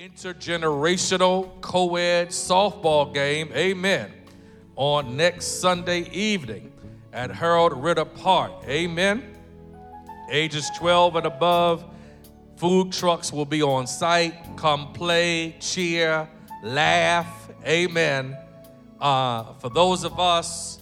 [0.00, 4.10] intergenerational co ed softball game, amen,
[4.74, 6.72] on next Sunday evening
[7.12, 9.36] at Harold Ritter Park, amen.
[10.30, 11.84] Ages 12 and above,
[12.56, 14.34] food trucks will be on site.
[14.56, 16.26] Come play, cheer,
[16.62, 18.38] laugh, amen.
[18.98, 20.80] Uh, for those of us,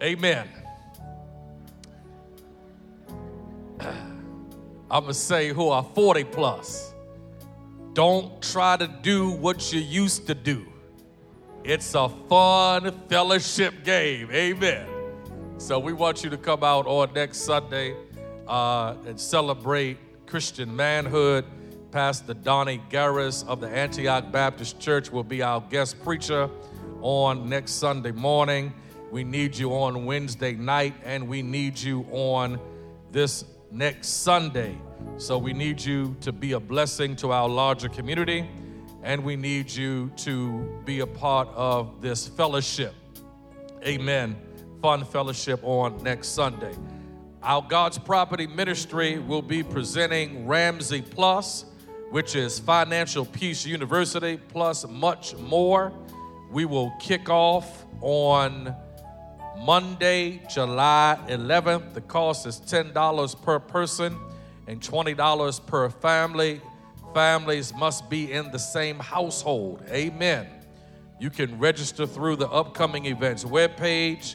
[0.00, 0.46] amen.
[3.90, 6.87] I'm going to say who are 40 plus.
[7.98, 10.64] Don't try to do what you used to do.
[11.64, 14.30] It's a fun fellowship game.
[14.30, 14.86] Amen.
[15.56, 17.96] So we want you to come out on next Sunday
[18.46, 19.96] uh, and celebrate
[20.28, 21.44] Christian manhood.
[21.90, 26.48] Pastor Donnie Garris of the Antioch Baptist Church will be our guest preacher
[27.00, 28.72] on next Sunday morning.
[29.10, 32.60] We need you on Wednesday night, and we need you on
[33.10, 34.78] this next Sunday.
[35.16, 38.46] So we need you to be a blessing to our larger community,
[39.02, 42.94] and we need you to be a part of this fellowship.
[43.84, 44.36] Amen.
[44.82, 46.74] Fun fellowship on next Sunday.
[47.42, 51.64] Our God's Property Ministry will be presenting Ramsey Plus,
[52.10, 55.92] which is Financial Peace University, plus much more.
[56.50, 58.74] We will kick off on
[59.62, 61.94] Monday, July 11th.
[61.94, 64.16] The cost is $10 per person
[64.68, 66.60] and $20 per family.
[67.14, 69.82] Families must be in the same household.
[69.88, 70.46] Amen.
[71.18, 74.34] You can register through the upcoming events webpage.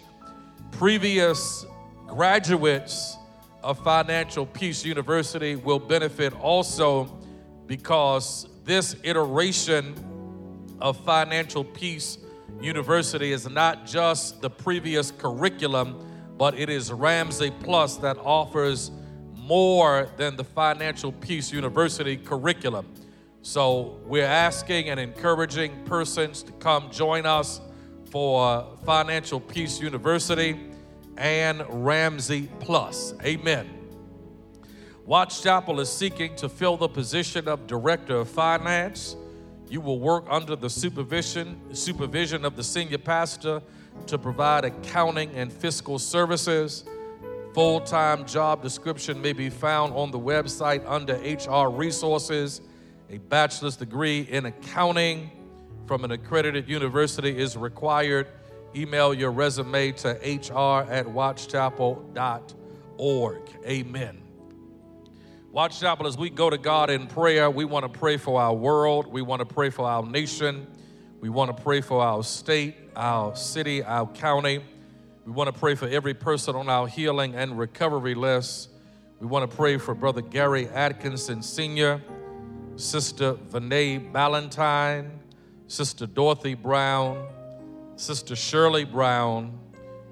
[0.71, 1.67] Previous
[2.07, 3.15] graduates
[3.61, 7.15] of Financial Peace University will benefit also
[7.67, 9.93] because this iteration
[10.81, 12.17] of Financial Peace
[12.59, 16.03] University is not just the previous curriculum,
[16.39, 18.89] but it is Ramsey Plus that offers
[19.45, 22.85] more than the Financial Peace University curriculum.
[23.41, 27.59] So we're asking and encouraging persons to come join us
[28.09, 30.57] for Financial Peace University
[31.17, 33.13] and Ramsey Plus.
[33.23, 33.69] Amen.
[35.05, 39.17] Watts Chapel is seeking to fill the position of Director of Finance.
[39.67, 43.61] You will work under the supervision supervision of the senior pastor
[44.07, 46.85] to provide accounting and fiscal services
[47.53, 52.61] Full time job description may be found on the website under HR resources.
[53.11, 55.29] A bachelor's degree in accounting
[55.85, 58.25] from an accredited university is required.
[58.75, 63.41] Email your resume to hr at wattschapel.org.
[63.67, 64.19] Amen.
[65.51, 68.55] Watts Chapel, as we go to God in prayer, we want to pray for our
[68.55, 70.65] world, we want to pray for our nation,
[71.21, 74.63] we want to pray for our state, our city, our county.
[75.25, 78.69] We want to pray for every person on our healing and recovery list.
[79.21, 82.01] We want to pray for Brother Gary Atkinson Sr.,
[82.75, 85.19] Sister Vinay Ballantyne,
[85.67, 87.25] Sister Dorothy Brown,
[87.95, 89.57] Sister Shirley Brown,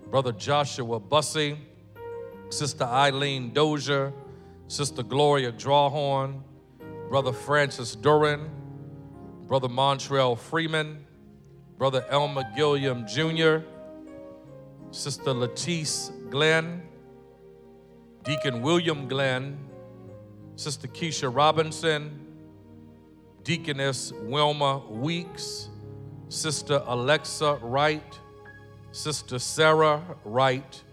[0.10, 1.58] Brother Joshua Bussey,
[2.50, 4.14] Sister Eileen Dozier,
[4.70, 6.40] Sister Gloria Drawhorn,
[7.10, 8.50] Brother Francis Duran,
[9.46, 11.04] Brother Montreal Freeman,
[11.78, 13.58] Brother Elmer Gilliam Jr.,
[14.92, 16.84] Sister Latisse Glenn,
[18.26, 19.58] Deacon William Glenn,
[20.58, 22.20] Sister Keisha Robinson,
[23.46, 25.70] Deaconess Wilma Weeks,
[26.28, 28.20] Sister Alexa Wright,
[28.92, 30.84] Sister Sarah Wright.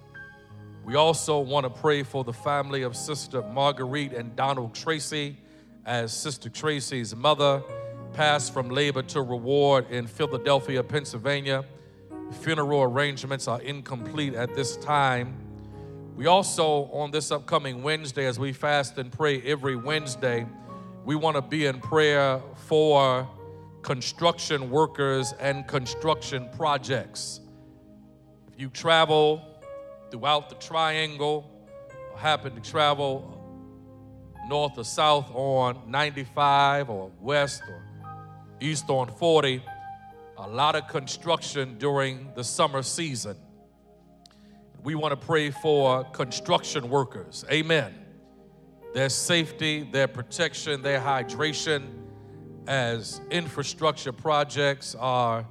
[0.85, 5.37] We also want to pray for the family of Sister Marguerite and Donald Tracy,
[5.85, 7.63] as Sister Tracy's mother
[8.13, 11.65] passed from labor to reward in Philadelphia, Pennsylvania
[12.33, 15.35] funeral arrangements are incomplete at this time.
[16.17, 20.47] We also, on this upcoming Wednesday, as we fast and pray every Wednesday,
[21.05, 23.29] we want to be in prayer for
[23.83, 27.41] construction workers and construction projects.
[28.53, 29.43] If you travel
[30.11, 31.49] throughout the triangle,
[32.13, 33.37] or happen to travel
[34.49, 37.81] north or south on 95 or west or
[38.61, 39.63] east on 40,
[40.41, 43.37] a lot of construction during the summer season.
[44.85, 47.45] We want to pray for construction workers.
[47.51, 47.93] Amen.
[48.95, 51.87] Their safety, their protection, their hydration
[52.69, 55.45] as infrastructure projects are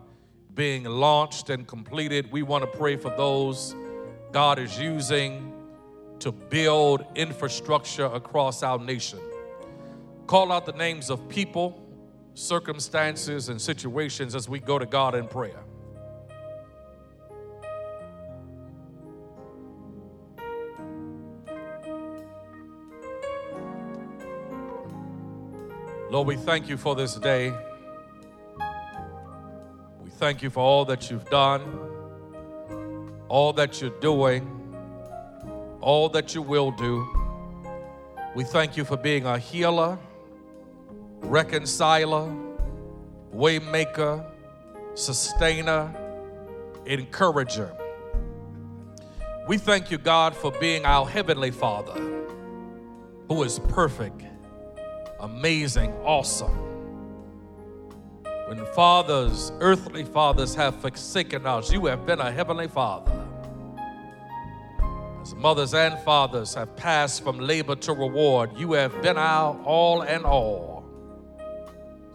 [0.56, 2.32] being launched and completed.
[2.32, 3.76] We want to pray for those
[4.32, 5.52] God is using
[6.20, 9.20] to build infrastructure across our nation.
[10.28, 11.84] Call out the names of people
[12.38, 15.60] circumstances and situations as we go to God in prayer.
[26.12, 27.52] Lord, we thank you for this day.
[30.04, 31.80] We thank you for all that you've done,
[33.30, 34.76] all that you're doing,
[35.82, 37.04] all that you will do.
[38.36, 39.98] We thank you for being a healer
[41.22, 42.34] reconciler,
[43.34, 44.26] waymaker,
[44.96, 45.94] sustainer,
[46.86, 47.72] encourager.
[49.48, 51.94] We thank you, God, for being our heavenly Father,
[53.28, 54.24] who is perfect,
[55.20, 56.66] amazing, awesome.
[58.48, 63.12] When fathers, earthly fathers, have forsaken us, you have been a heavenly Father.
[65.22, 70.02] As mothers and fathers have passed from labor to reward, you have been our all
[70.02, 70.77] and all.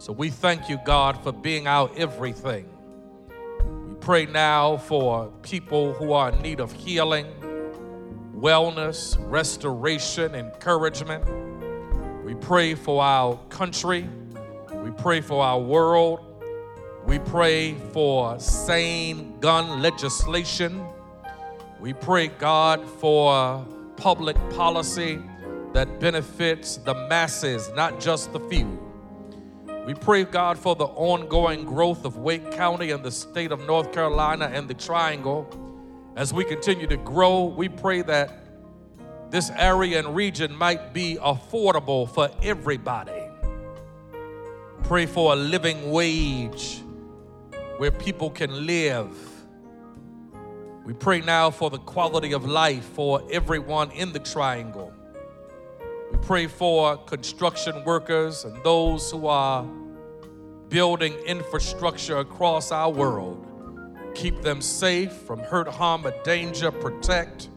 [0.03, 2.65] So we thank you, God, for being our everything.
[3.87, 7.25] We pray now for people who are in need of healing,
[8.35, 11.23] wellness, restoration, encouragement.
[12.25, 14.05] We pray for our country.
[14.73, 16.19] We pray for our world.
[17.05, 20.85] We pray for sane gun legislation.
[21.79, 23.65] We pray, God, for
[23.95, 25.19] public policy
[25.71, 28.77] that benefits the masses, not just the few.
[29.85, 33.91] We pray, God, for the ongoing growth of Wake County and the state of North
[33.91, 35.45] Carolina and the Triangle.
[36.15, 38.39] As we continue to grow, we pray that
[39.29, 43.23] this area and region might be affordable for everybody.
[44.83, 46.79] Pray for a living wage
[47.77, 49.11] where people can live.
[50.85, 54.93] We pray now for the quality of life for everyone in the triangle.
[56.13, 59.63] We pray for construction workers and those who are
[60.69, 63.47] building infrastructure across our world.
[64.13, 66.69] Keep them safe from hurt, harm, or danger.
[66.71, 67.49] Protect.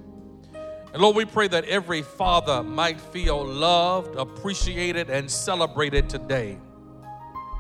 [0.94, 6.56] And Lord, we pray that every father might feel loved, appreciated, and celebrated today.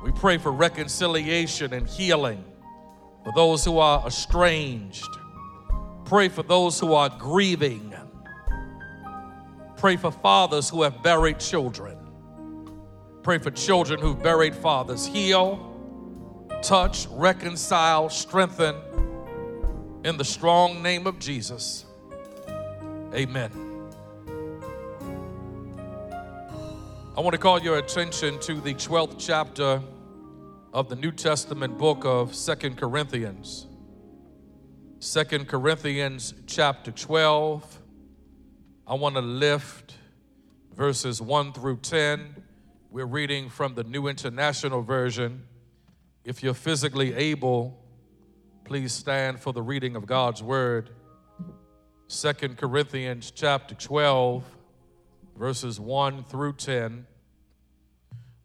[0.02, 2.42] We pray for reconciliation and healing
[3.22, 5.04] for those who are estranged.
[6.06, 7.95] Pray for those who are grieving.
[9.76, 11.98] Pray for fathers who have buried children.
[13.22, 15.06] Pray for children who've buried fathers.
[15.06, 18.74] Heal, touch, reconcile, strengthen
[20.02, 21.84] in the strong name of Jesus.
[23.14, 23.50] Amen.
[27.16, 29.82] I want to call your attention to the 12th chapter
[30.72, 33.66] of the New Testament book of Second Corinthians.
[35.00, 37.75] Second Corinthians chapter 12.
[38.88, 39.94] I want to lift
[40.76, 42.36] verses 1 through 10.
[42.92, 45.42] We're reading from the New International Version.
[46.24, 47.80] If you're physically able,
[48.64, 50.90] please stand for the reading of God's word.
[52.06, 54.44] Second Corinthians chapter 12,
[55.36, 57.08] verses 1 through 10.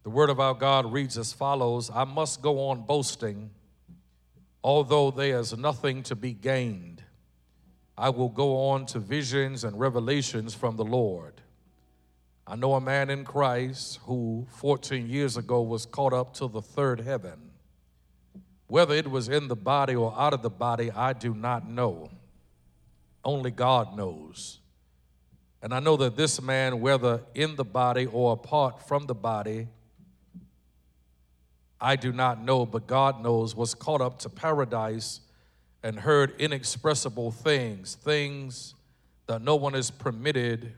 [0.02, 3.52] The word of our God reads as follows I must go on boasting,
[4.64, 6.91] although there is nothing to be gained
[7.98, 11.34] I will go on to visions and revelations from the Lord.
[12.48, 16.62] I know a man in Christ who 14 years ago was caught up to the
[16.62, 17.52] third heaven.
[18.68, 22.10] Whether it was in the body or out of the body, I do not know.
[23.24, 24.60] Only God knows.
[25.62, 29.68] And I know that this man, whether in the body or apart from the body,
[31.80, 35.20] I do not know, but God knows, was caught up to paradise
[35.84, 38.76] and heard inexpressible things, things
[39.28, 40.74] that no one is permitted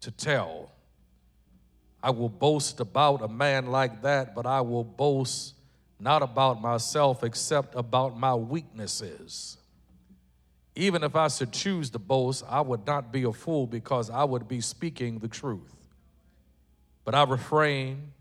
[0.00, 0.70] to tell.
[2.02, 5.54] I will boast about a man like that, but I will boast
[5.98, 9.56] not about myself, except about my weaknesses.
[10.74, 14.22] Even if I should choose to boast, I would not be a fool because I
[14.24, 15.74] would be speaking the truth.
[17.02, 18.12] But I refrain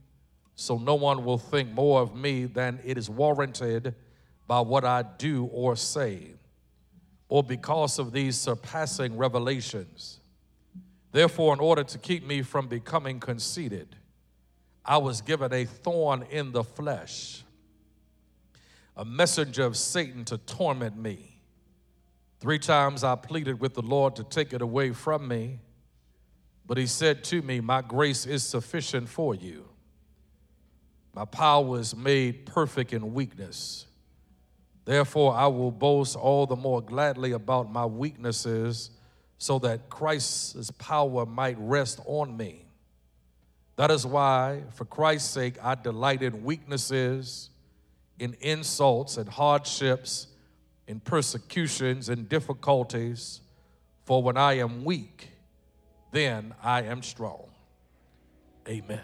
[0.56, 3.94] so no one will think more of me than it is warranted
[4.48, 6.34] by what I do or say,
[7.30, 10.20] or because of these surpassing revelations.
[11.12, 13.96] Therefore, in order to keep me from becoming conceited,
[14.84, 17.44] I was given a thorn in the flesh,
[18.96, 21.42] a messenger of Satan to torment me.
[22.40, 25.60] Three times I pleaded with the Lord to take it away from me,
[26.68, 29.66] but he said to me, My grace is sufficient for you.
[31.16, 33.88] My power is made perfect in weakness.
[34.86, 38.92] Therefore, I will boast all the more gladly about my weaknesses,
[39.38, 42.66] so that Christ's power might rest on me.
[43.76, 47.50] That is why, for Christ's sake, I delight in weaknesses,
[48.20, 50.28] in insults, and hardships,
[50.88, 53.42] in persecutions, and difficulties.
[54.06, 55.30] For when I am weak,
[56.12, 57.48] then I am strong.
[58.70, 59.02] Amen.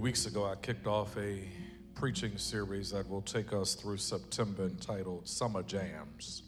[0.00, 1.44] weeks ago, I kicked off a
[1.94, 6.42] preaching series that will take us through September entitled Summer Jams.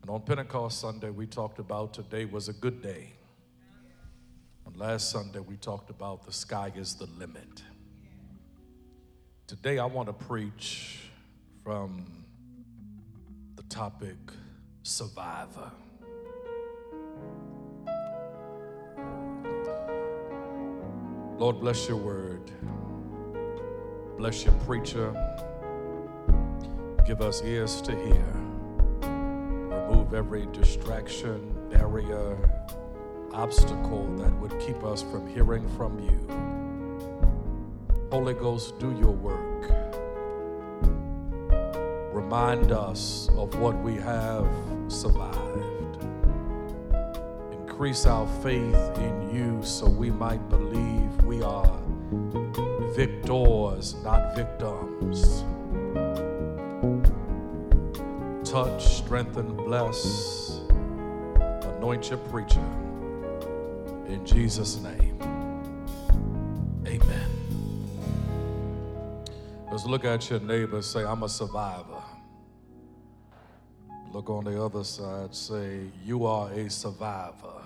[0.00, 3.12] And on Pentecost Sunday, we talked about today was a good day.
[4.64, 7.64] And last Sunday, we talked about the sky is the limit.
[9.48, 11.00] Today, I want to preach
[11.64, 12.24] from
[13.56, 14.14] the topic
[14.84, 15.72] survivor.
[21.42, 22.52] Lord, bless your word.
[24.16, 25.10] Bless your preacher.
[27.04, 28.32] Give us ears to hear.
[29.00, 32.38] Remove every distraction, barrier,
[33.32, 37.08] obstacle that would keep us from hearing from you.
[38.12, 39.68] Holy Ghost, do your work.
[42.14, 44.46] Remind us of what we have
[44.86, 45.41] survived
[47.82, 51.76] increase our faith in you so we might believe we are
[52.94, 55.42] victors, not victims.
[58.48, 60.60] Touch, strengthen, bless,
[61.74, 62.64] anoint your preacher.
[64.06, 65.18] In Jesus' name,
[66.86, 67.30] amen.
[69.72, 72.00] Let's look at your neighbor say, I'm a survivor.
[74.12, 77.61] Look on the other side, say, You are a survivor.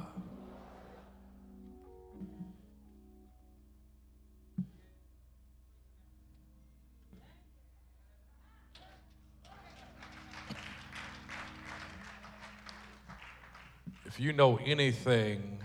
[14.16, 15.58] If you know anything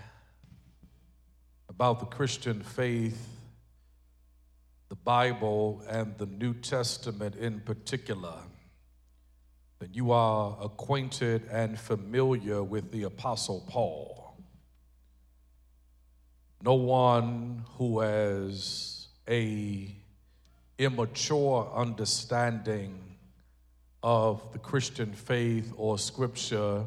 [1.69, 3.25] about the Christian faith,
[4.89, 8.33] the Bible, and the New Testament in particular,
[9.79, 14.35] then you are acquainted and familiar with the Apostle Paul.
[16.61, 19.95] No one who has a
[20.77, 23.01] immature understanding
[24.03, 26.83] of the Christian faith or scripture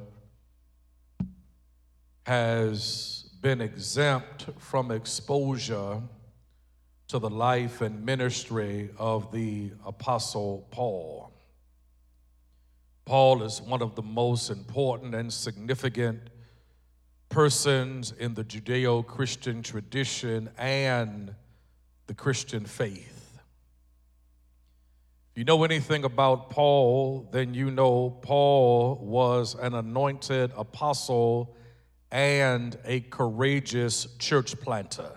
[2.24, 6.00] has been exempt from exposure
[7.08, 11.30] to the life and ministry of the Apostle Paul.
[13.04, 16.20] Paul is one of the most important and significant
[17.28, 21.34] persons in the Judeo Christian tradition and
[22.06, 23.20] the Christian faith.
[25.32, 31.54] If you know anything about Paul, then you know Paul was an anointed apostle
[32.14, 35.10] and a courageous church planter.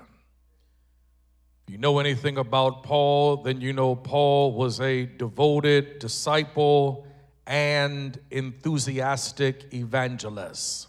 [1.68, 7.06] If you know anything about Paul, then you know Paul was a devoted disciple
[7.46, 10.88] and enthusiastic evangelist.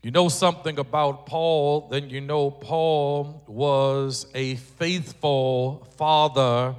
[0.00, 6.74] If you know something about Paul, then you know Paul was a faithful father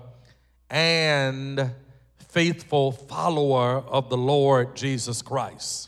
[0.70, 1.72] and
[2.20, 5.88] faithful follower of the Lord Jesus Christ.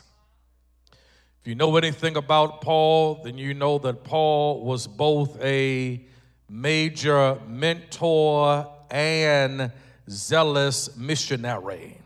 [1.44, 6.00] If you know anything about Paul, then you know that Paul was both a
[6.48, 9.70] major mentor and
[10.08, 11.98] zealous missionary.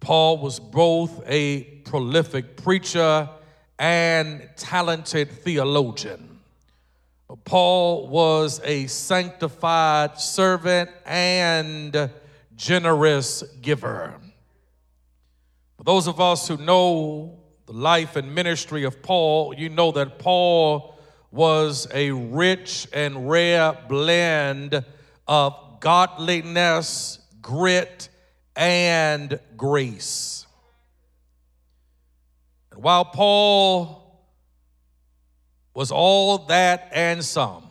[0.00, 3.28] Paul was both a prolific preacher
[3.78, 6.38] and talented theologian.
[7.44, 12.08] Paul was a sanctified servant and
[12.56, 14.14] generous giver.
[15.76, 20.20] For those of us who know the life and ministry of Paul, you know that
[20.20, 20.94] Paul
[21.32, 24.84] was a rich and rare blend
[25.26, 28.08] of godliness, grit,
[28.54, 30.46] and grace.
[32.70, 34.04] And while Paul
[35.74, 37.64] was all that and some,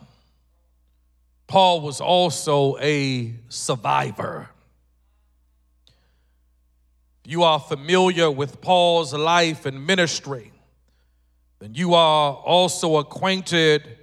[1.46, 4.50] Paul was also a survivor
[7.26, 10.52] you are familiar with Paul's life and ministry,
[11.58, 13.98] then you are also acquainted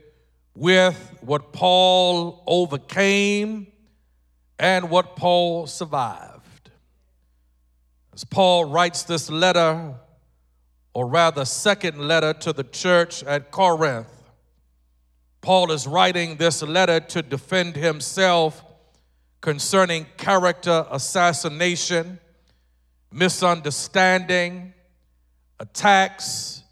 [0.55, 3.67] with what Paul overcame
[4.59, 6.69] and what Paul survived.
[8.13, 9.95] As Paul writes this letter,
[10.93, 14.07] or rather, second letter to the church at Corinth,
[15.41, 18.63] Paul is writing this letter to defend himself
[19.41, 22.19] concerning character assassination
[23.13, 24.73] misunderstanding,
[25.59, 26.63] attacks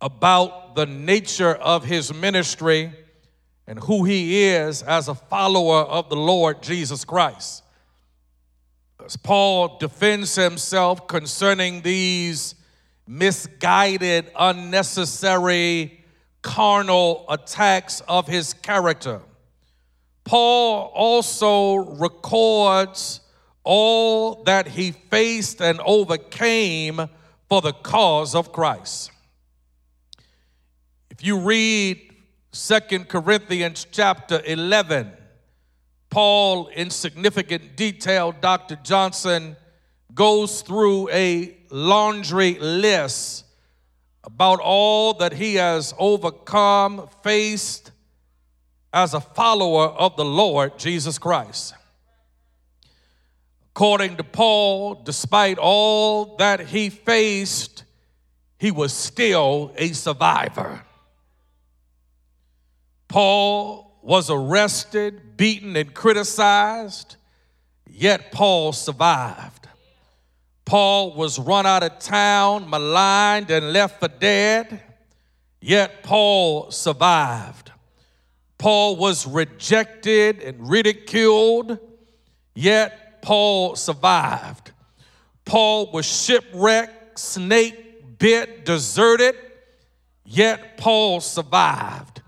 [0.00, 2.90] about the nature of his ministry
[3.66, 7.62] and who he is as a follower of the Lord Jesus Christ.
[9.04, 12.54] As Paul defends himself concerning these
[13.06, 16.00] misguided, unnecessary,
[16.40, 19.20] carnal attacks of his character.
[20.24, 23.20] Paul also records
[23.64, 27.08] all that he faced and overcame
[27.48, 29.10] for the cause of Christ.
[31.10, 32.00] If you read
[32.52, 35.10] Second Corinthians chapter 11,
[36.10, 38.76] Paul, in significant detail, Dr.
[38.84, 39.56] Johnson
[40.14, 43.44] goes through a laundry list
[44.22, 47.90] about all that he has overcome, faced
[48.92, 51.74] as a follower of the Lord Jesus Christ.
[53.76, 57.82] According to Paul, despite all that he faced,
[58.56, 60.80] he was still a survivor.
[63.08, 67.16] Paul was arrested, beaten, and criticized,
[67.90, 69.66] yet Paul survived.
[70.64, 74.82] Paul was run out of town, maligned, and left for dead,
[75.60, 77.72] yet Paul survived.
[78.56, 81.78] Paul was rejected and ridiculed,
[82.54, 84.72] yet Paul survived.
[85.46, 89.34] Paul was shipwrecked, snake bit, deserted,
[90.26, 92.20] yet Paul survived.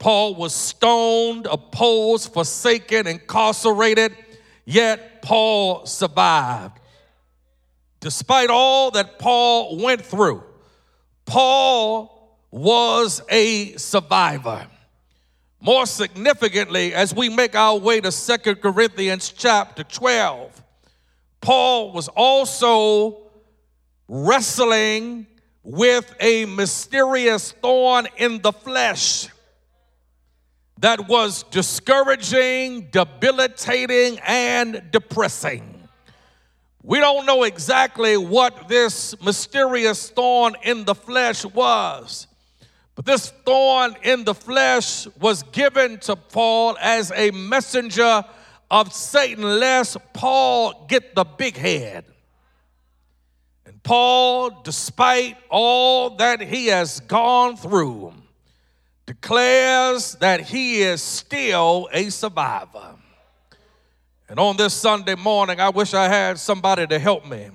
[0.00, 4.16] Paul was stoned, opposed, forsaken, incarcerated,
[4.64, 6.78] yet Paul survived.
[8.00, 10.42] Despite all that Paul went through,
[11.26, 14.66] Paul was a survivor.
[15.64, 20.62] More significantly, as we make our way to Second Corinthians chapter 12,
[21.40, 23.30] Paul was also
[24.06, 25.26] wrestling
[25.62, 29.28] with a mysterious thorn in the flesh
[30.80, 35.88] that was discouraging, debilitating, and depressing.
[36.82, 42.26] We don't know exactly what this mysterious thorn in the flesh was.
[42.94, 48.24] But this thorn in the flesh was given to Paul as a messenger
[48.70, 52.04] of Satan, lest Paul get the big head.
[53.66, 58.14] And Paul, despite all that he has gone through,
[59.06, 62.94] declares that he is still a survivor.
[64.28, 67.50] And on this Sunday morning, I wish I had somebody to help me.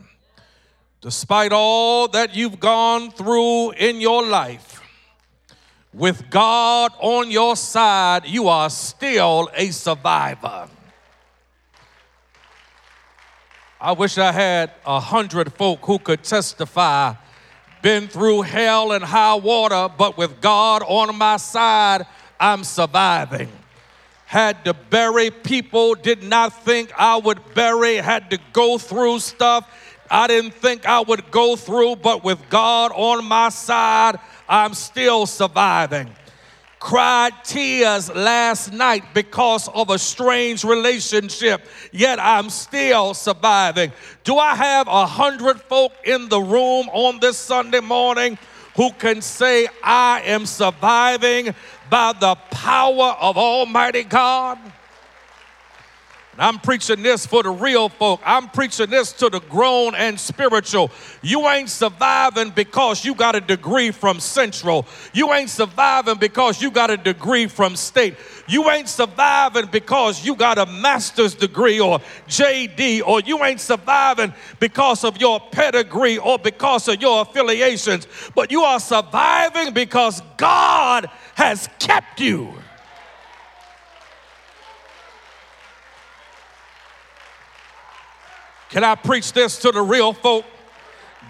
[1.02, 4.80] Despite all that you've gone through in your life,
[5.94, 10.68] with God on your side, you are still a survivor.
[13.82, 17.14] I wish I had a hundred folk who could testify.
[17.82, 22.06] Been through hell and high water, but with God on my side,
[22.40, 23.50] I'm surviving.
[24.26, 29.76] Had to bury people, did not think I would bury, had to go through stuff
[30.12, 34.16] I didn't think I would go through, but with God on my side,
[34.50, 36.10] I'm still surviving.
[36.80, 43.92] Cried tears last night because of a strange relationship, yet I'm still surviving.
[44.24, 48.40] Do I have a hundred folk in the room on this Sunday morning
[48.76, 51.54] who can say, I am surviving
[51.90, 54.58] by the power of Almighty God?
[56.40, 58.22] I'm preaching this for the real folk.
[58.26, 60.90] I'm preaching this to the grown and spiritual.
[61.22, 64.86] You ain't surviving because you got a degree from Central.
[65.14, 68.16] You ain't surviving because you got a degree from State.
[68.48, 74.34] You ain't surviving because you got a master's degree or JD, or you ain't surviving
[74.60, 81.08] because of your pedigree or because of your affiliations, but you are surviving because God
[81.36, 82.54] has kept you.
[88.70, 90.46] Can I preach this to the real folk?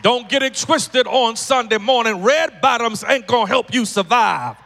[0.01, 2.21] Don't get it twisted on Sunday morning.
[2.21, 4.57] Red bottoms ain't gonna help you survive.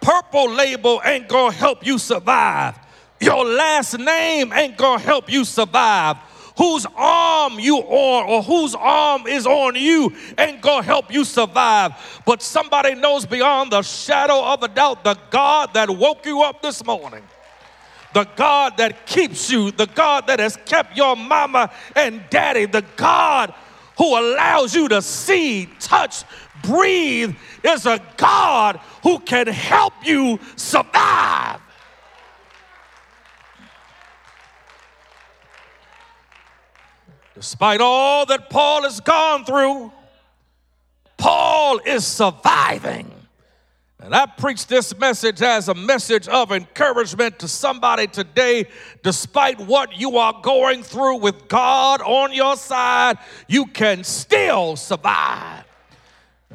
[0.00, 2.76] Purple label ain't gonna help you survive.
[3.20, 6.16] Your last name ain't gonna help you survive.
[6.56, 11.92] Whose arm you on or whose arm is on you ain't gonna help you survive.
[12.26, 16.62] But somebody knows beyond the shadow of a doubt the God that woke you up
[16.62, 17.22] this morning
[18.14, 22.84] the God that keeps you, the God that has kept your mama and daddy, the
[22.96, 23.52] God
[23.96, 26.24] who allows you to see, touch,
[26.62, 31.60] breathe, is a God who can help you survive.
[37.34, 39.92] Despite all that Paul has gone through,
[41.16, 43.12] Paul is surviving.
[44.00, 48.68] And I preach this message as a message of encouragement to somebody today.
[49.02, 55.64] Despite what you are going through with God on your side, you can still survive.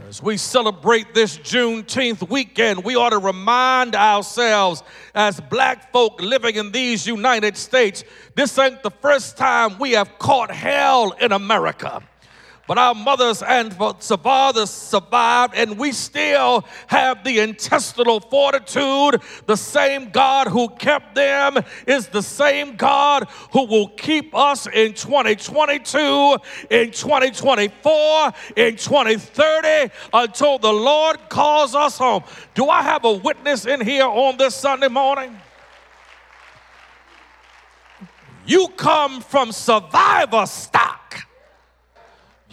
[0.07, 4.81] As we celebrate this Juneteenth weekend, we ought to remind ourselves
[5.13, 10.17] as black folk living in these United States, this ain't the first time we have
[10.17, 12.01] caught hell in America
[12.67, 19.21] but our mothers and fathers survived, and we still have the intestinal fortitude.
[19.47, 24.93] The same God who kept them is the same God who will keep us in
[24.93, 26.37] 2022,
[26.69, 32.23] in 2024, in 2030, until the Lord calls us home.
[32.53, 35.37] Do I have a witness in here on this Sunday morning?
[38.45, 41.01] You come from survivor stock.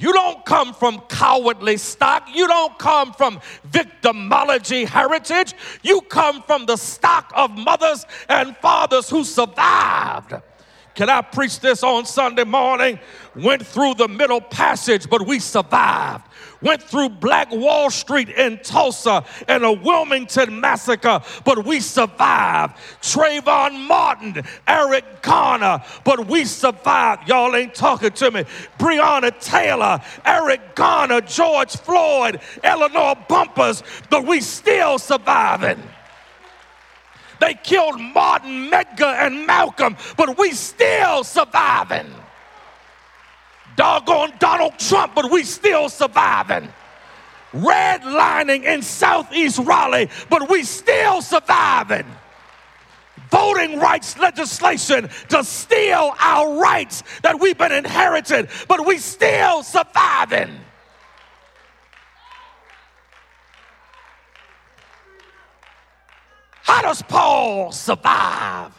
[0.01, 2.27] You don't come from cowardly stock.
[2.35, 3.39] You don't come from
[3.71, 5.53] victimology heritage.
[5.83, 10.33] You come from the stock of mothers and fathers who survived.
[10.95, 12.99] Can I preach this on Sunday morning?
[13.37, 16.27] Went through the middle passage, but we survived
[16.63, 22.77] went through Black Wall Street in Tulsa and a Wilmington massacre, but we survived.
[23.01, 27.29] Trayvon Martin, Eric Garner, but we survived.
[27.29, 28.45] Y'all ain't talking to me.
[28.79, 35.83] Breonna Taylor, Eric Garner, George Floyd, Eleanor Bumpurs, but we still surviving.
[37.41, 42.11] They killed Martin, Medgar, and Malcolm, but we still surviving
[43.81, 46.69] doggone Donald Trump, but we still surviving.
[47.55, 52.05] Redlining in Southeast Raleigh, but we still surviving.
[53.31, 60.51] Voting rights legislation to steal our rights that we've been inherited, but we still surviving.
[66.63, 68.75] How does Paul survive?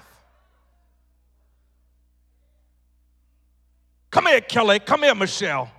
[4.11, 4.79] Come here, Kelly.
[4.79, 5.71] Come here, Michelle.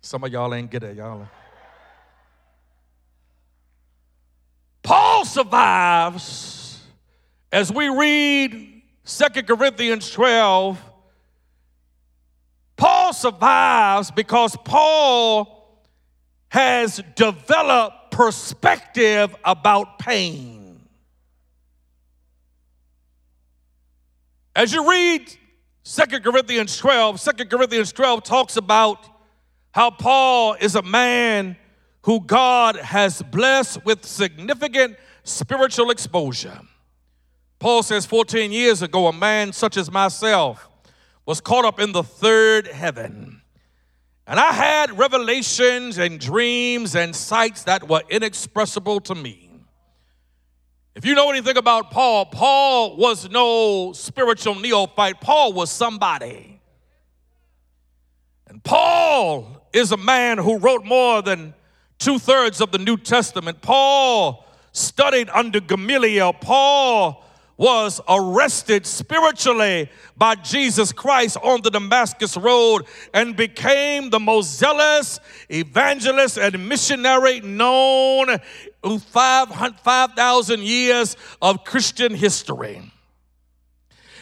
[0.00, 1.28] Some of y'all ain't get it, y'all.
[4.82, 6.80] Paul survives
[7.52, 10.80] as we read Second Corinthians 12.
[12.74, 15.84] Paul survives because Paul
[16.48, 20.57] has developed perspective about pain.
[24.58, 25.32] As you read
[25.84, 29.06] Second Corinthians 12, 2 Corinthians 12 talks about
[29.70, 31.56] how Paul is a man
[32.02, 36.60] who God has blessed with significant spiritual exposure.
[37.60, 40.68] Paul says, 14 years ago, a man such as myself
[41.24, 43.40] was caught up in the third heaven.
[44.26, 49.47] And I had revelations and dreams and sights that were inexpressible to me.
[50.98, 56.60] If you know anything about Paul, Paul was no spiritual neophyte, Paul was somebody.
[58.48, 61.54] And Paul is a man who wrote more than
[62.00, 63.62] two thirds of the New Testament.
[63.62, 66.32] Paul studied under Gamaliel.
[66.32, 67.24] Paul
[67.56, 75.18] was arrested spiritually by Jesus Christ on the Damascus Road and became the most zealous
[75.48, 78.38] evangelist and missionary known
[78.82, 82.92] through 5,000 years of Christian history.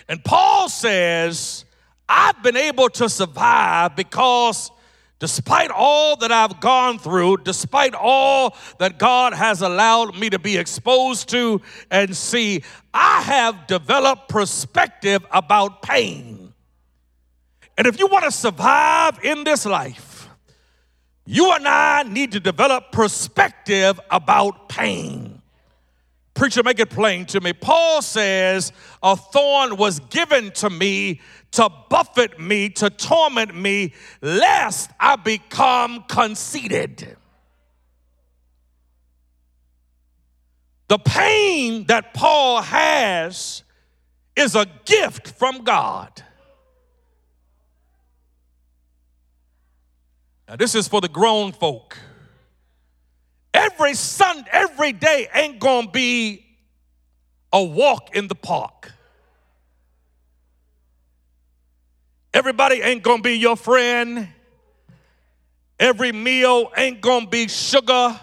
[0.09, 1.65] And Paul says,
[2.09, 4.71] I've been able to survive because
[5.19, 10.57] despite all that I've gone through, despite all that God has allowed me to be
[10.57, 12.63] exposed to and see,
[12.95, 16.53] I have developed perspective about pain.
[17.77, 20.06] And if you want to survive in this life,
[21.29, 25.43] you and I need to develop perspective about pain.
[26.35, 27.53] Preacher, make it plain to me.
[27.53, 31.21] Paul says, A thorn was given to me
[31.53, 37.17] to buffet me, to torment me, lest I become conceited.
[40.89, 43.65] The pain that Paul has
[44.37, 46.23] is a gift from God.
[50.49, 51.99] Now, this is for the grown folk.
[53.53, 56.45] Every Sunday, every day ain't gonna be
[57.53, 58.93] a walk in the park.
[62.33, 64.29] Everybody ain't gonna be your friend.
[65.81, 68.19] Every meal ain't gonna be sugar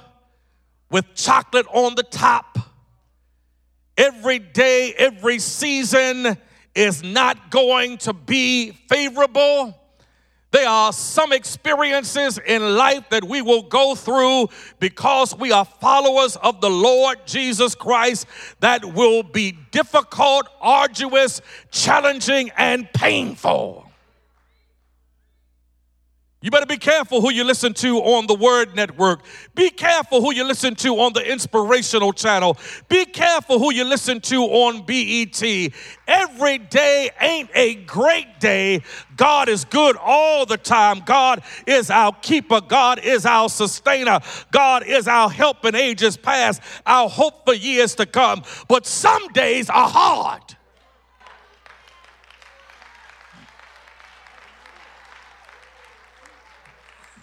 [0.92, 2.58] with chocolate on the top.
[3.98, 6.38] Every day, every season
[6.74, 9.76] is not going to be favorable.
[10.54, 16.36] There are some experiences in life that we will go through because we are followers
[16.36, 18.28] of the Lord Jesus Christ
[18.60, 23.90] that will be difficult, arduous, challenging, and painful.
[26.44, 29.22] You better be careful who you listen to on the Word Network.
[29.56, 32.58] Be careful who you listen to on the Inspirational Channel.
[32.90, 35.42] Be careful who you listen to on BET.
[36.06, 38.82] Every day ain't a great day.
[39.16, 41.00] God is good all the time.
[41.06, 42.60] God is our keeper.
[42.60, 44.20] God is our sustainer.
[44.52, 48.44] God is our help in ages past, our hope for years to come.
[48.68, 50.44] But some days are hard.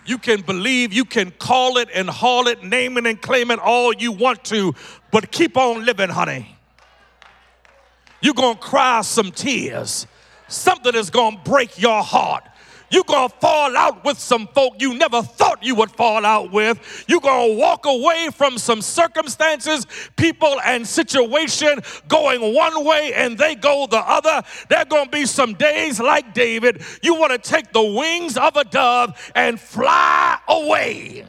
[0.06, 3.58] You can believe, you can call it and haul it, name it and claim it
[3.58, 4.74] all you want to,
[5.10, 6.56] but keep on living, honey.
[8.22, 10.06] You're gonna cry some tears.
[10.48, 12.44] Something is gonna break your heart.
[12.90, 16.50] You're going to fall out with some folk you never thought you would fall out
[16.50, 17.04] with.
[17.08, 23.38] You're going to walk away from some circumstances, people, and situation going one way and
[23.38, 24.42] they go the other.
[24.68, 26.82] There are going to be some days like David.
[27.02, 31.26] You want to take the wings of a dove and fly away.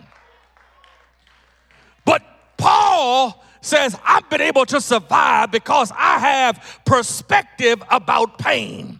[2.05, 2.23] But
[2.57, 8.97] Paul says, I've been able to survive because I have perspective about pain.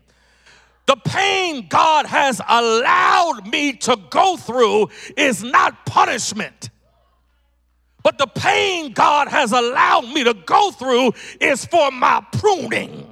[0.93, 6.69] The pain God has allowed me to go through is not punishment.
[8.03, 13.07] But the pain God has allowed me to go through is for my pruning.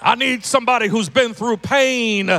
[0.00, 2.30] I need somebody who's been through pain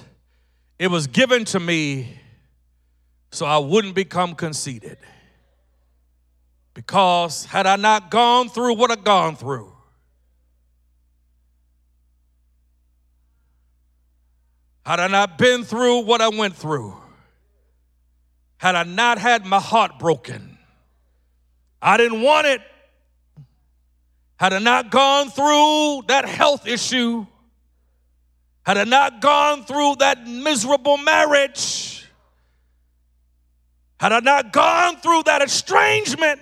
[0.85, 2.21] it was given to me
[3.33, 4.99] so I wouldn't become conceited.
[6.75, 9.73] Because had I not gone through what I've gone through,
[14.85, 16.95] had I not been through what I went through,
[18.59, 20.59] had I not had my heart broken,
[21.81, 22.61] I didn't want it.
[24.37, 27.25] Had I not gone through that health issue,
[28.65, 32.07] had I not gone through that miserable marriage,
[34.01, 36.41] had I not gone through that estrangement,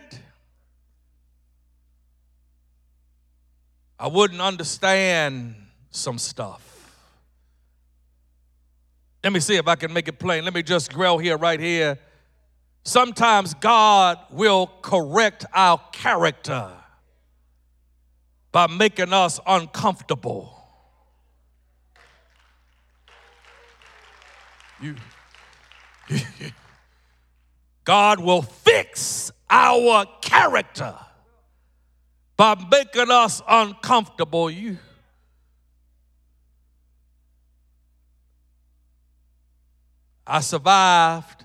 [3.98, 5.54] I wouldn't understand
[5.90, 6.60] some stuff.
[9.24, 10.44] Let me see if I can make it plain.
[10.44, 11.98] Let me just grill here, right here.
[12.84, 16.70] Sometimes God will correct our character
[18.50, 20.51] by making us uncomfortable.
[24.82, 24.96] You,
[27.84, 30.96] God will fix our character
[32.36, 34.50] by making us uncomfortable.
[34.50, 34.78] You.
[40.26, 41.44] I survived.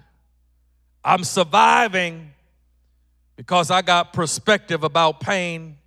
[1.04, 2.32] I'm surviving
[3.36, 5.78] because I got perspective about pain.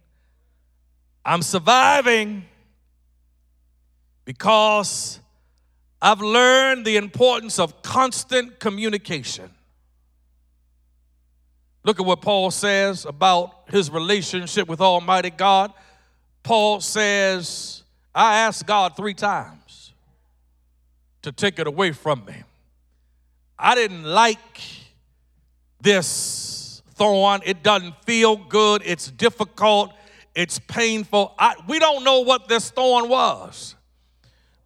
[1.25, 2.45] I'm surviving
[4.25, 5.20] because
[6.03, 9.51] I've learned the importance of constant communication.
[11.85, 15.73] Look at what Paul says about his relationship with Almighty God.
[16.43, 17.83] Paul says,
[18.15, 19.93] I asked God three times
[21.23, 22.35] to take it away from me.
[23.59, 24.61] I didn't like
[25.83, 27.43] this thorn.
[27.45, 28.83] It doesn't feel good.
[28.87, 29.93] It's difficult.
[30.35, 31.35] It's painful.
[31.39, 33.75] I, we don't know what this thorn was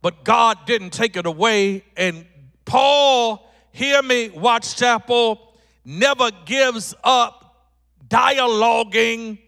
[0.05, 1.83] but God didn't take it away.
[1.97, 2.27] And
[2.67, 5.41] Paul, hear me, Watts Chapel,
[5.83, 7.71] never gives up
[8.07, 9.39] dialoguing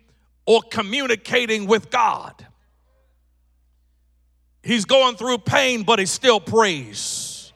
[0.46, 2.32] or communicating with God.
[4.62, 7.52] He's going through pain, but he still prays.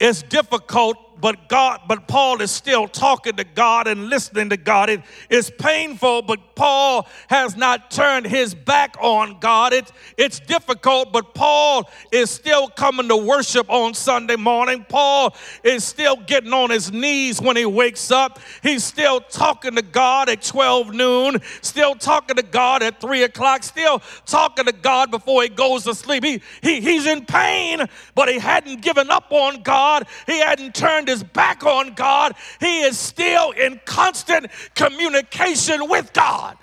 [0.00, 4.88] It's difficult but God, but Paul is still talking to God and listening to God.
[4.90, 9.72] It is painful, but Paul has not turned his back on God.
[9.72, 14.86] It, it's difficult, but Paul is still coming to worship on Sunday morning.
[14.88, 18.38] Paul is still getting on his knees when he wakes up.
[18.62, 23.62] He's still talking to God at 12 noon, still talking to God at 3 o'clock,
[23.64, 26.24] still talking to God before he goes to sleep.
[26.24, 30.06] He, he, he's in pain, but he hadn't given up on God.
[30.26, 36.12] He hadn't turned turned his back on God, he is still in constant communication with
[36.12, 36.56] God.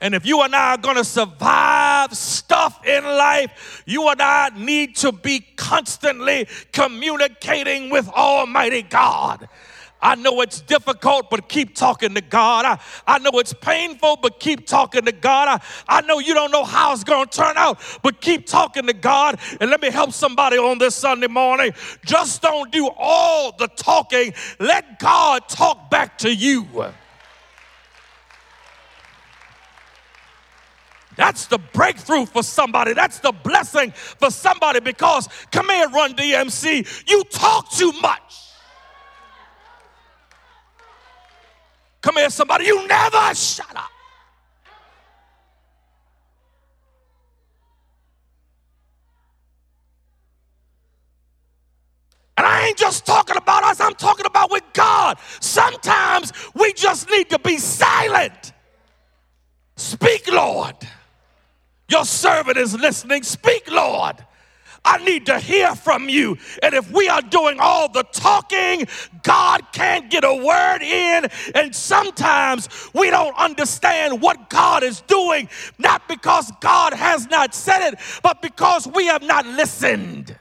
[0.00, 4.50] And if you and I are going to survive stuff in life, you and I
[4.54, 9.48] need to be constantly communicating with Almighty God.
[10.00, 12.64] I know it's difficult, but keep talking to God.
[12.64, 15.48] I, I know it's painful, but keep talking to God.
[15.88, 18.86] I, I know you don't know how it's going to turn out, but keep talking
[18.86, 19.38] to God.
[19.60, 21.72] And let me help somebody on this Sunday morning.
[22.04, 26.66] Just don't do all the talking, let God talk back to you.
[31.16, 32.92] That's the breakthrough for somebody.
[32.92, 38.47] That's the blessing for somebody because, come here, Run DMC, you talk too much.
[42.00, 42.66] Come here, somebody.
[42.66, 43.90] You never shut up.
[52.36, 55.18] And I ain't just talking about us, I'm talking about with God.
[55.40, 58.52] Sometimes we just need to be silent.
[59.74, 60.76] Speak, Lord.
[61.88, 63.24] Your servant is listening.
[63.24, 64.18] Speak, Lord.
[64.84, 66.36] I need to hear from you.
[66.62, 68.86] And if we are doing all the talking,
[69.22, 71.26] God can't get a word in.
[71.54, 75.48] And sometimes we don't understand what God is doing,
[75.78, 80.36] not because God has not said it, but because we have not listened.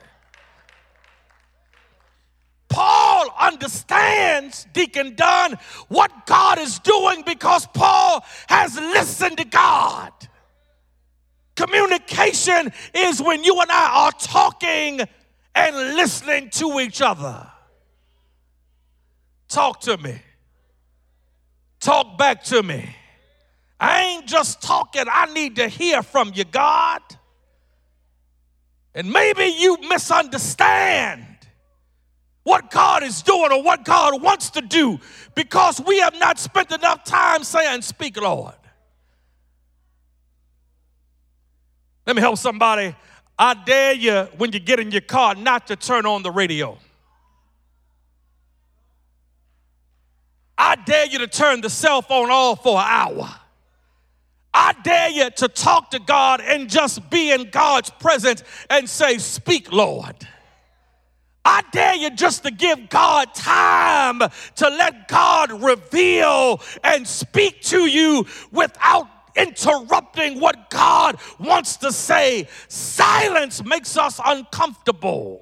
[2.70, 5.58] Paul understands, Deacon Dunn,
[5.88, 10.12] what God is doing because Paul has listened to God.
[11.58, 15.02] Communication is when you and I are talking
[15.56, 17.48] and listening to each other.
[19.50, 20.22] Talk to me.
[21.80, 22.96] Talk back to me.
[23.80, 27.02] I ain't just talking, I need to hear from you, God.
[28.94, 31.26] And maybe you misunderstand
[32.44, 35.00] what God is doing or what God wants to do
[35.34, 38.54] because we have not spent enough time saying, Speak, Lord.
[42.08, 42.96] Let me help somebody.
[43.38, 46.78] I dare you when you get in your car not to turn on the radio.
[50.58, 53.30] I dare you to turn the cell phone off for an hour.
[54.54, 59.18] I dare you to talk to God and just be in God's presence and say,
[59.18, 60.16] Speak, Lord.
[61.44, 67.86] I dare you just to give God time to let God reveal and speak to
[67.86, 69.08] you without
[69.38, 72.48] interrupting what God wants to say.
[72.68, 75.42] Silence makes us uncomfortable.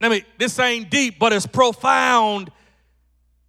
[0.00, 2.50] Let me, this ain't deep, but it's profound.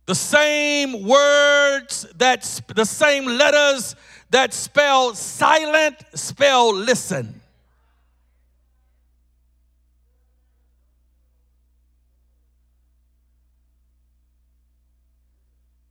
[0.05, 3.95] The same words that, the same letters
[4.29, 7.41] that spell silent spell listen.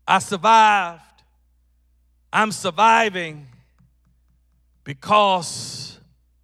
[0.07, 1.01] I survived
[2.35, 3.47] I'm surviving
[4.82, 6.01] because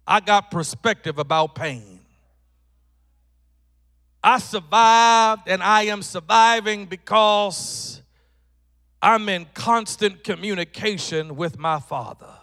[0.07, 1.99] I got perspective about pain.
[4.23, 8.01] I survived and I am surviving because
[9.01, 12.37] I'm in constant communication with my Father.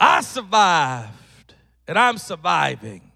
[0.00, 1.52] I survived
[1.86, 3.12] and I'm surviving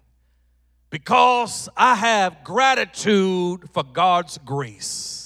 [0.91, 5.21] because I have gratitude for God's grace.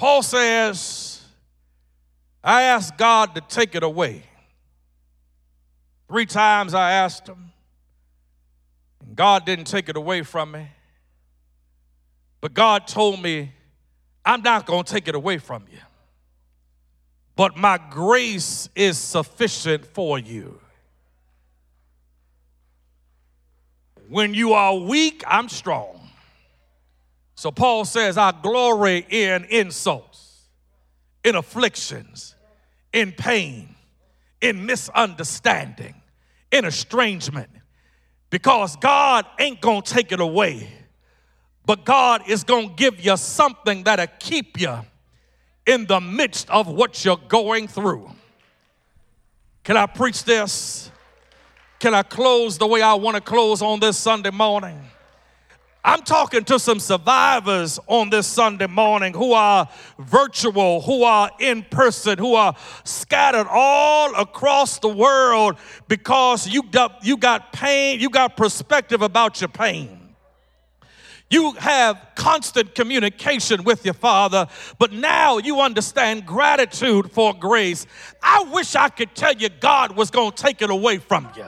[0.00, 1.20] Paul says,
[2.42, 4.22] I asked God to take it away.
[6.08, 7.52] Three times I asked him,
[9.06, 10.68] and God didn't take it away from me.
[12.40, 13.52] But God told me,
[14.24, 15.80] I'm not going to take it away from you.
[17.36, 20.58] But my grace is sufficient for you.
[24.08, 25.99] When you are weak, I'm strong.
[27.40, 30.42] So Paul says, I glory in insults,
[31.24, 32.34] in afflictions,
[32.92, 33.74] in pain,
[34.42, 35.94] in misunderstanding,
[36.52, 37.48] in estrangement,
[38.28, 40.68] because God ain't gonna take it away,
[41.64, 44.76] but God is gonna give you something that'll keep you
[45.66, 48.10] in the midst of what you're going through.
[49.64, 50.90] Can I preach this?
[51.78, 54.78] Can I close the way I want to close on this Sunday morning?
[55.82, 59.66] I'm talking to some survivors on this Sunday morning who are
[59.98, 62.54] virtual, who are in person, who are
[62.84, 65.56] scattered all across the world
[65.88, 69.96] because you got, you got pain, you got perspective about your pain.
[71.30, 77.86] You have constant communication with your Father, but now you understand gratitude for grace.
[78.22, 81.46] I wish I could tell you God was going to take it away from you.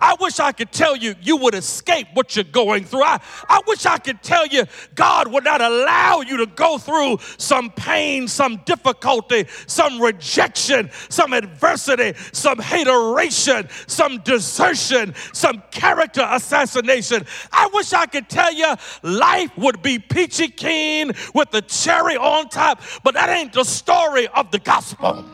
[0.00, 3.02] I wish I could tell you you would escape what you're going through.
[3.02, 7.18] I, I wish I could tell you God would not allow you to go through
[7.36, 17.24] some pain, some difficulty, some rejection, some adversity, some hateration, some desertion, some character assassination.
[17.52, 22.48] I wish I could tell you life would be peachy keen with the cherry on
[22.48, 25.24] top, but that ain't the story of the gospel.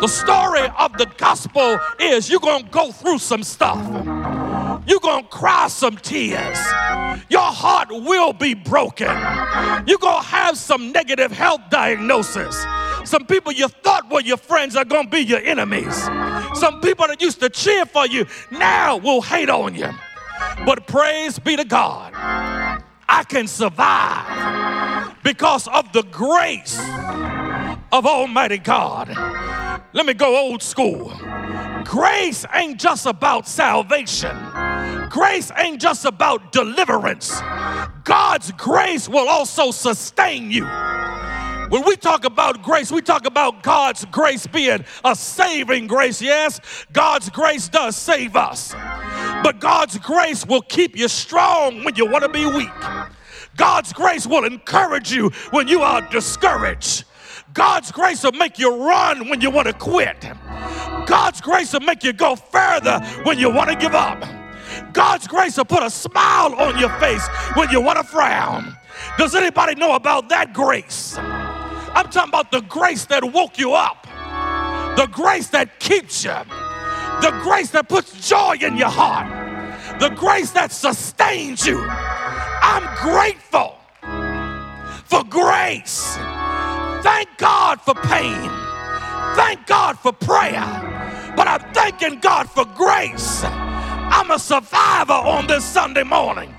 [0.00, 3.78] The story of the gospel is you're going to go through some stuff.
[4.84, 6.58] You're going to cry some tears.
[7.30, 9.06] Your heart will be broken.
[9.86, 12.60] You're going to have some negative health diagnosis.
[13.04, 15.94] Some people you thought were your friends are going to be your enemies.
[16.58, 19.88] Some people that used to cheer for you now will hate on you.
[20.66, 22.12] But praise be to God,
[23.08, 26.76] I can survive because of the grace
[27.92, 29.08] of Almighty God.
[29.92, 31.12] Let me go old school.
[31.84, 34.34] Grace ain't just about salvation,
[35.10, 37.38] grace ain't just about deliverance.
[38.04, 40.64] God's grace will also sustain you.
[41.68, 46.20] When we talk about grace, we talk about God's grace being a saving grace.
[46.20, 46.60] Yes,
[46.92, 48.72] God's grace does save us.
[49.42, 52.68] But God's grace will keep you strong when you want to be weak.
[53.56, 57.04] God's grace will encourage you when you are discouraged.
[57.54, 60.22] God's grace will make you run when you want to quit.
[61.06, 64.24] God's grace will make you go further when you want to give up.
[64.92, 68.76] God's grace will put a smile on your face when you want to frown.
[69.18, 71.16] Does anybody know about that grace?
[71.18, 74.06] I'm talking about the grace that woke you up,
[74.96, 76.30] the grace that keeps you,
[77.20, 79.30] the grace that puts joy in your heart,
[80.00, 81.84] the grace that sustains you.
[81.84, 83.76] I'm grateful
[85.04, 86.16] for grace.
[87.02, 88.48] Thank God for pain.
[89.34, 90.62] Thank God for prayer.
[91.36, 93.42] But I'm thanking God for grace.
[93.42, 96.54] I'm a survivor on this Sunday morning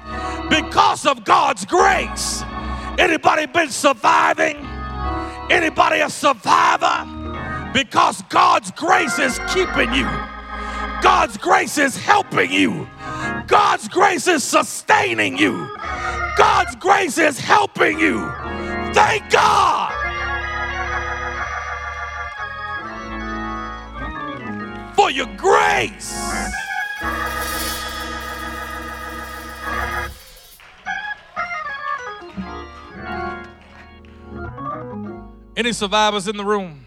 [0.50, 2.44] because of God's grace.
[3.00, 4.58] Anybody been surviving?
[5.50, 7.08] Anybody a survivor?
[7.74, 10.10] Because God's grace is keeping you.
[11.02, 12.86] God's grace is helping you.
[13.48, 15.54] God's grace is sustaining you.
[16.38, 18.20] God's grace is helping you.
[18.91, 20.02] Thank God.
[25.04, 26.14] for your grace.
[35.58, 36.86] Any survivors in the room?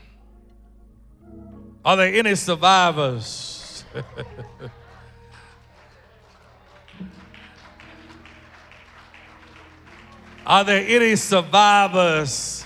[1.84, 3.84] Are there any survivors?
[10.46, 12.64] Are there any survivors?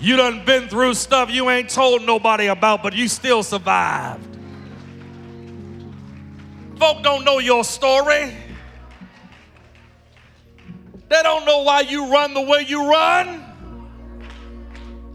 [0.00, 4.38] You done been through stuff you ain't told nobody about, but you still survived
[6.82, 8.34] folk don't know your story.
[11.08, 13.44] They don't know why you run the way you run.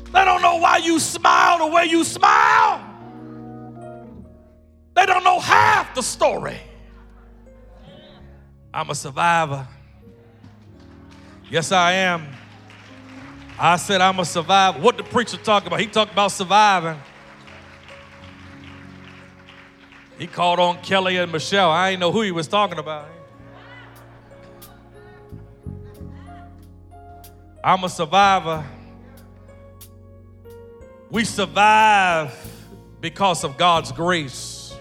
[0.05, 2.80] They don't know why you smile the way you smile.
[4.95, 6.57] They don't know half the story.
[8.74, 9.68] I'm a survivor.
[11.49, 12.28] Yes, I am.
[13.59, 14.80] I said I'm a survivor.
[14.80, 15.82] What the preacher talk about?
[15.82, 16.97] He talked about surviving.
[20.18, 21.70] He called on Kelly and Michelle.
[21.72, 23.07] I didn't know who he was talking about.
[27.63, 28.65] I'm a survivor.
[31.11, 32.34] We survive
[32.99, 34.74] because of God's grace.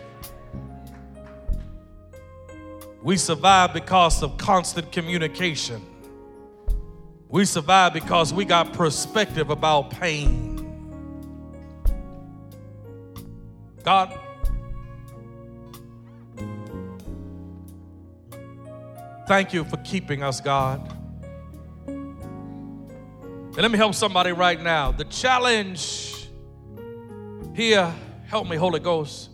[3.03, 5.83] We survive because of constant communication.
[7.29, 10.55] We survive because we got perspective about pain.
[13.85, 14.19] God
[19.27, 20.81] Thank you for keeping us, God.
[21.89, 24.93] And let me help somebody right now.
[24.93, 26.29] The challenge
[27.53, 27.93] here,
[28.29, 29.31] help me, Holy Ghost.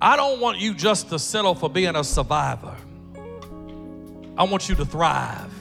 [0.00, 2.74] I don't want you just to settle for being a survivor.
[4.38, 5.52] I want you to thrive.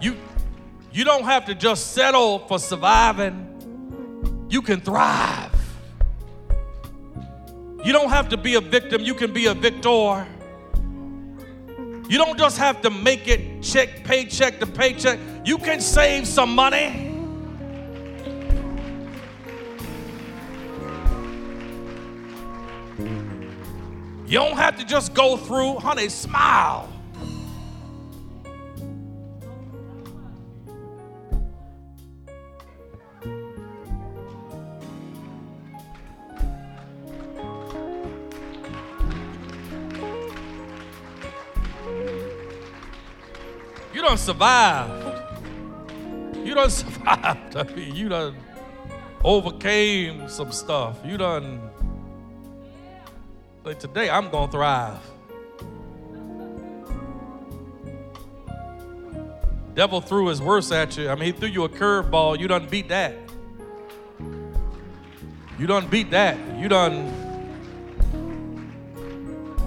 [0.00, 0.16] You,
[0.92, 3.50] you don't have to just settle for surviving
[4.52, 5.50] you can thrive.
[7.82, 10.26] You don't have to be a victim, you can be a victor.
[12.08, 15.18] You don't just have to make it check, paycheck to paycheck.
[15.46, 17.08] You can save some money.
[24.26, 26.91] You don't have to just go through, honey, smile.
[44.02, 45.26] You don't survive.
[46.44, 47.54] You don't survive.
[47.56, 48.34] I mean, you done
[49.22, 50.98] overcame some stuff.
[51.04, 51.60] You done.
[53.62, 54.98] Like today, I'm gonna thrive.
[59.74, 61.08] Devil threw his worst at you.
[61.08, 62.40] I mean, he threw you a curveball.
[62.40, 63.14] You done beat that.
[65.60, 66.36] You done beat that.
[66.58, 67.06] You done.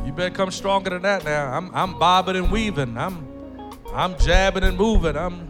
[0.06, 1.54] You better come stronger than that now.
[1.54, 2.98] I'm, I'm bobbing and weaving.
[2.98, 3.25] I'm
[3.96, 5.16] I'm jabbing and moving.
[5.16, 5.50] I'm.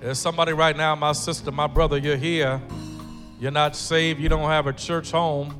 [0.00, 2.62] There's somebody right now, my sister, my brother, you're here.
[3.38, 4.20] You're not saved.
[4.20, 5.54] You don't have a church home.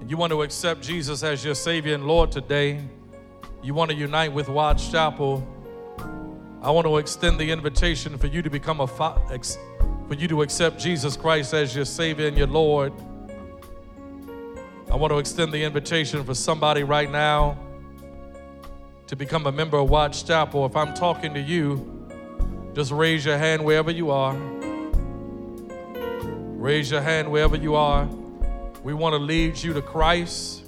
[0.00, 2.80] And you want to accept Jesus as your Savior and Lord today.
[3.60, 5.42] You want to unite with Watts Chapel.
[6.62, 9.58] I want to extend the invitation for you to become a fo- ex-
[10.06, 12.92] for you to accept Jesus Christ as your Savior and your Lord.
[14.90, 17.58] I want to extend the invitation for somebody right now
[19.08, 20.64] to become a member of Watts Chapel.
[20.66, 21.90] If I'm talking to you,
[22.74, 24.36] just raise your hand wherever you are.
[25.92, 28.06] Raise your hand wherever you are.
[28.84, 30.62] We want to lead you to Christ.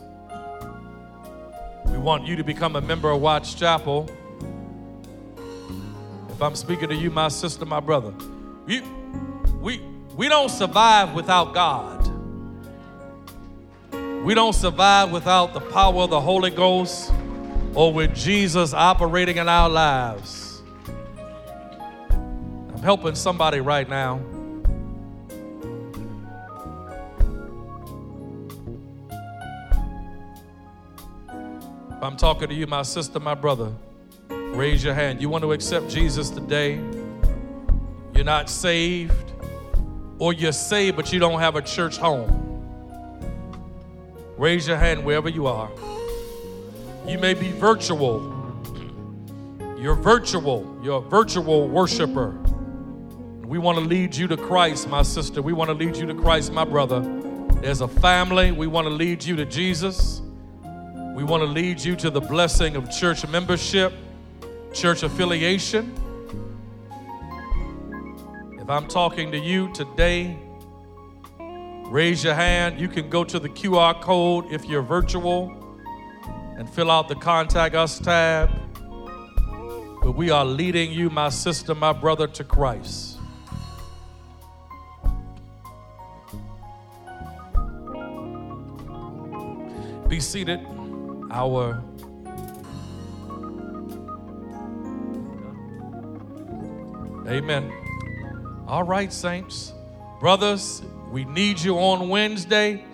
[1.87, 4.11] We want you to become a member of Watts Chapel.
[6.31, 8.13] If I'm speaking to you, my sister, my brother,
[8.67, 8.83] we
[9.61, 9.81] we,
[10.17, 12.15] we don't survive without God.
[14.27, 17.13] We don't survive without the power of the Holy Ghost
[17.77, 20.63] or with Jesus operating in our lives.
[22.11, 24.21] I'm helping somebody right now.
[31.29, 33.73] If I'm talking to you, my sister, my brother,
[34.29, 35.21] raise your hand.
[35.21, 36.81] You want to accept Jesus today?
[38.13, 39.31] You're not saved,
[40.19, 42.46] or you're saved, but you don't have a church home.
[44.37, 45.71] Raise your hand wherever you are.
[47.07, 48.35] You may be virtual.
[49.79, 50.79] You're virtual.
[50.83, 52.33] You're a virtual worshiper.
[53.47, 55.41] We want to lead you to Christ, my sister.
[55.41, 57.01] We want to lead you to Christ, my brother.
[57.63, 58.53] There's a family.
[58.53, 60.21] We want to lead you to Jesus.
[61.15, 63.95] We want to lead you to the blessing of church membership,
[64.75, 65.95] church affiliation.
[68.61, 70.37] If I'm talking to you today,
[71.91, 72.81] Raise your hand.
[72.81, 75.55] You can go to the QR code if you're virtual
[76.59, 78.51] and fill out the Contact Us tab.
[80.03, 83.19] But we are leading you, my sister, my brother, to Christ.
[90.09, 90.67] Be seated.
[91.31, 91.85] Our
[97.29, 97.73] Amen.
[98.69, 99.73] All right, saints,
[100.21, 100.81] brothers,
[101.11, 102.85] we need you on Wednesday.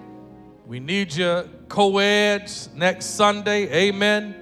[0.67, 3.73] We need you co eds next Sunday.
[3.73, 4.37] Amen.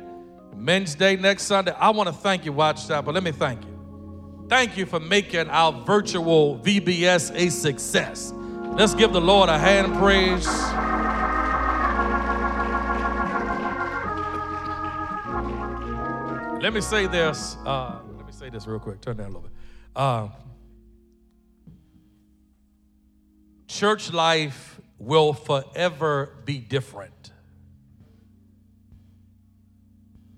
[0.56, 1.70] Men's Day next Sunday.
[1.72, 4.38] I want to thank you, Watch but Let me thank you.
[4.48, 8.32] Thank you for making our virtual VBS a success.
[8.72, 10.46] Let's give the Lord a hand praise.
[16.62, 17.56] Let me say this.
[17.64, 19.00] Uh, let me say this real quick.
[19.00, 19.52] Turn down a little bit.
[19.96, 20.28] Uh,
[23.70, 27.30] Church life will forever be different.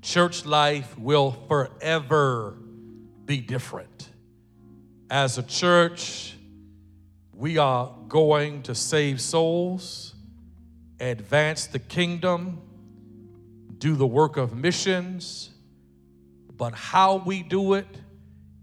[0.02, 2.54] Church life will forever
[3.24, 4.10] be different.
[5.08, 6.36] As a church,
[7.34, 10.14] we are going to save souls,
[11.00, 12.60] advance the kingdom,
[13.78, 15.48] do the work of missions,
[16.54, 17.86] but how we do it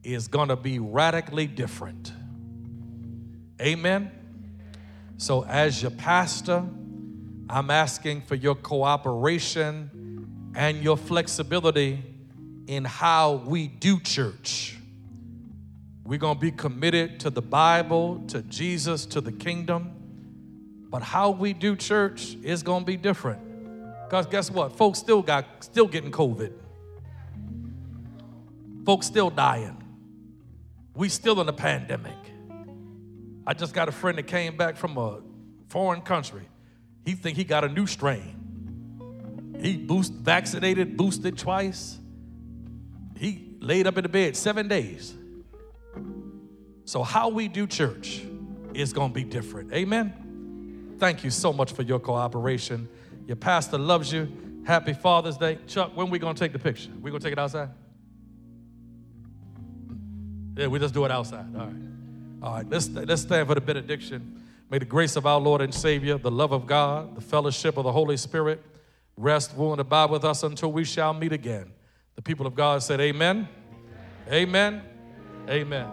[0.04, 2.14] is going to be radically different.
[3.60, 4.12] Amen.
[5.20, 6.64] So, as your pastor,
[7.50, 10.24] I'm asking for your cooperation
[10.56, 12.02] and your flexibility
[12.68, 14.78] in how we do church.
[16.06, 19.92] We're going to be committed to the Bible, to Jesus, to the kingdom.
[20.90, 23.42] But how we do church is going to be different.
[24.10, 24.78] Cuz guess what?
[24.78, 26.54] Folks still got still getting COVID.
[28.86, 29.84] Folks still dying.
[30.96, 32.16] We still in a pandemic.
[33.46, 35.20] I just got a friend that came back from a
[35.68, 36.42] foreign country.
[37.06, 38.36] He think he got a new strain.
[39.62, 41.98] He boost vaccinated, boosted twice.
[43.18, 45.14] He laid up in the bed seven days.
[46.86, 48.24] So how we do church
[48.74, 49.74] is gonna be different.
[49.74, 50.96] Amen.
[50.98, 52.88] Thank you so much for your cooperation.
[53.28, 54.32] Your pastor loves you.
[54.66, 55.58] Happy Father's Day.
[55.68, 56.90] Chuck, when we gonna take the picture?
[57.02, 57.70] We gonna take it outside?
[60.56, 61.46] Yeah, we just do it outside.
[61.56, 61.76] All right.
[62.42, 64.22] All right, let's, let's stand for the benediction.
[64.72, 67.84] May the grace of our Lord and Savior, the love of God, the fellowship of
[67.84, 68.64] the Holy Spirit
[69.18, 71.70] rest, rule, and abide with us until we shall meet again.
[72.16, 73.50] The people of God said, Amen.
[74.32, 74.82] Amen.
[75.50, 75.50] Amen.
[75.50, 75.92] Amen.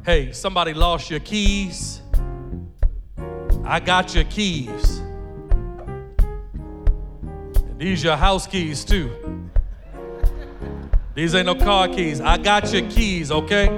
[0.05, 2.01] Hey, somebody lost your keys.
[3.63, 4.99] I got your keys.
[6.57, 9.22] And these your house keys too.
[11.15, 12.21] These ain't no car keys.
[12.21, 13.69] I got your keys, okay?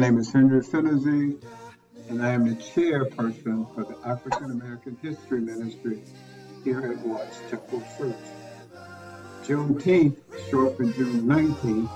[0.00, 1.42] My name is Hendra Finazee,
[2.08, 6.02] and I am the chairperson for the African American History Ministry
[6.62, 8.14] here at Watts Temple Church.
[9.42, 10.16] Juneteenth,
[10.50, 11.90] short for June 19th,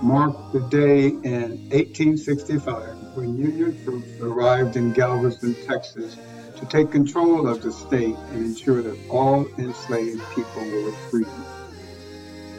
[0.00, 6.16] marked the day in 1865 when Union troops arrived in Galveston, Texas
[6.56, 11.26] to take control of the state and ensure that all enslaved people were free.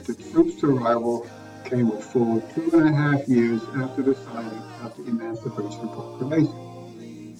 [0.03, 1.26] The troops' arrival
[1.66, 7.36] came full two and a half years after the signing of the Emancipation Proclamation.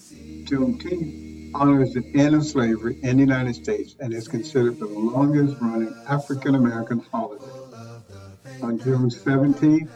[0.46, 5.56] Juneteenth honors the end of slavery in the United States and is considered the longest
[5.62, 7.46] running African American holiday.
[8.64, 9.88] On June 17,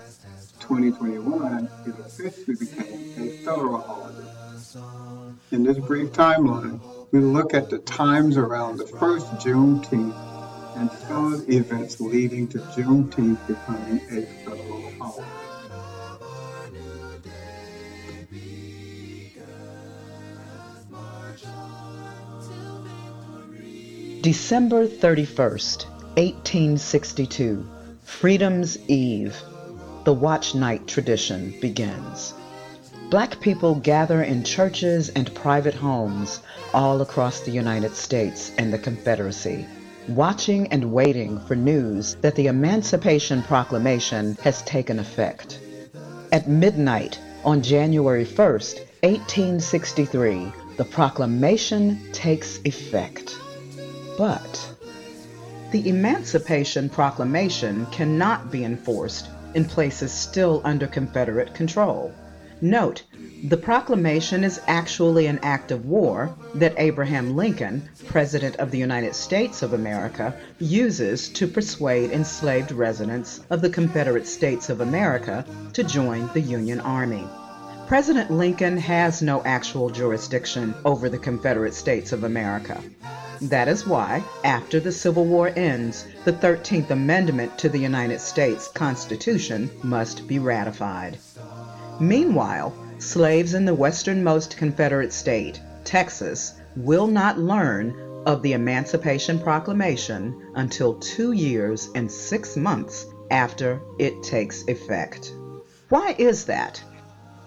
[0.60, 4.26] 2021, it officially became a federal holiday.
[5.52, 6.80] In this brief timeline,
[7.12, 10.14] we look at the times around the first Juneteenth
[10.76, 15.26] and held events leading to Juneteenth becoming a federal holiday.
[24.22, 25.86] December 31st,
[26.18, 27.68] 1862,
[28.04, 29.36] Freedom's Eve,
[30.04, 32.34] the watch night tradition begins.
[33.10, 36.42] Black people gather in churches and private homes
[36.74, 39.66] all across the United States and the Confederacy
[40.10, 45.60] watching and waiting for news that the Emancipation Proclamation has taken effect.
[46.32, 53.38] At midnight on January 1st, 1863, the proclamation takes effect.
[54.18, 54.74] But
[55.72, 62.14] the Emancipation Proclamation cannot be enforced in places still under Confederate control.
[62.62, 63.04] Note
[63.46, 69.16] the proclamation is actually an act of war that Abraham Lincoln, President of the United
[69.16, 75.86] States of America, uses to persuade enslaved residents of the Confederate States of America to
[75.86, 77.26] join the Union Army.
[77.88, 82.82] President Lincoln has no actual jurisdiction over the Confederate States of America.
[83.42, 88.68] That is why, after the Civil War ends, the 13th Amendment to the United States
[88.68, 91.18] Constitution must be ratified.
[92.02, 97.96] Meanwhile, slaves in the westernmost Confederate state, Texas, will not learn
[98.26, 105.32] of the Emancipation Proclamation until two years and six months after it takes effect.
[105.88, 106.84] Why is that?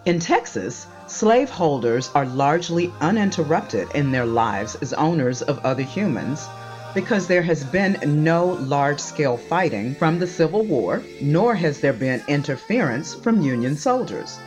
[0.07, 6.49] In Texas, slaveholders are largely uninterrupted in their lives as owners of other humans
[6.95, 11.93] because there has been no large scale fighting from the Civil War, nor has there
[11.93, 14.39] been interference from Union soldiers.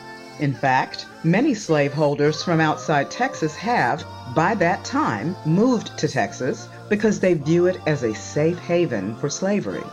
[0.41, 4.03] In fact, many slaveholders from outside Texas have,
[4.35, 9.29] by that time, moved to Texas because they view it as a safe haven for
[9.29, 9.83] slavery.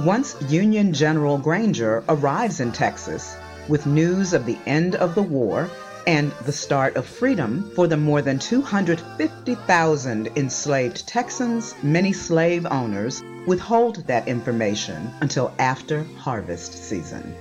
[0.00, 3.36] Once Union General Granger arrives in Texas
[3.68, 5.70] with news of the end of the war
[6.08, 13.22] and the start of freedom for the more than 250,000 enslaved Texans, many slave owners
[13.46, 17.32] withhold that information until after harvest season.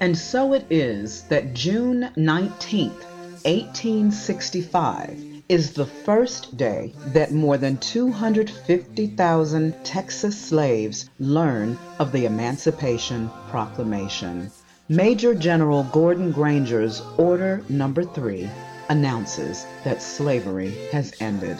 [0.00, 7.76] And so it is that June 19, 1865, is the first day that more than
[7.76, 14.50] 250,000 Texas slaves learn of the Emancipation Proclamation.
[14.88, 18.48] Major General Gordon Granger's Order Number 3
[18.90, 21.58] announces that slavery has ended.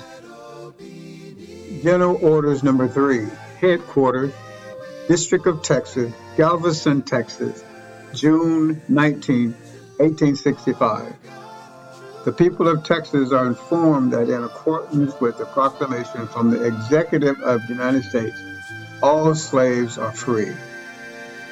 [1.82, 3.28] General Orders Number 3,
[3.60, 4.32] Headquarters,
[5.08, 7.63] District of Texas, Galveston, Texas,
[8.14, 9.52] June 19,
[9.98, 11.14] 1865.
[12.24, 17.38] The people of Texas are informed that in accordance with the proclamation from the Executive
[17.40, 18.36] of the United States,
[19.02, 20.52] all slaves are free.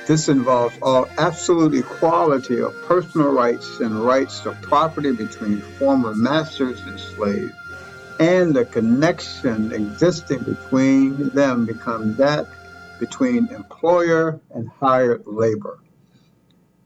[0.06, 6.80] This involves all absolute equality of personal rights and rights to property between former masters
[6.82, 7.52] and slaves,
[8.20, 12.46] and the connection existing between them becomes that
[13.00, 15.81] between employer and hired labor.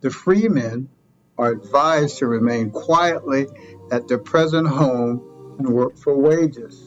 [0.03, 0.91] The freemen
[1.39, 3.47] are advised to remain quietly
[3.91, 5.23] at their present home
[5.59, 6.79] and work for wages.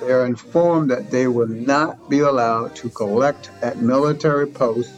[0.00, 4.92] They are informed that they will not be allowed to collect at military posts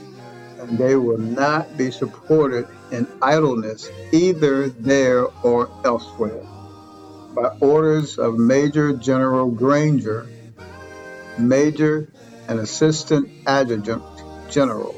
[0.58, 6.44] and they will not be supported in idleness either there or elsewhere.
[7.34, 10.26] By orders of Major General Granger,
[11.38, 12.08] Major
[12.48, 14.02] and Assistant Adjutant
[14.50, 14.94] General